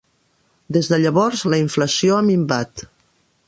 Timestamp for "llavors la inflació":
1.03-2.17